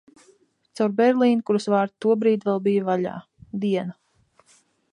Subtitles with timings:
[0.77, 3.13] Caur Berlīni, kuras vārti tobrīd vēl bija vaļā...
[3.67, 4.53] Diena.